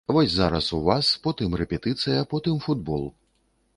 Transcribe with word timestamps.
Вось 0.13 0.31
зараз 0.35 0.69
у 0.77 0.79
вас, 0.87 1.11
потым 1.27 1.53
рэпетыцыя, 1.61 2.25
потым 2.35 2.55
футбол. 2.67 3.05